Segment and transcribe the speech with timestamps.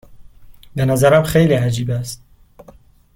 [0.75, 2.23] به نظرم خیلی عجیب است.